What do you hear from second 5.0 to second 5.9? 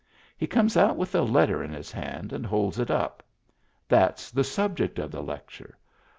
the lec ture.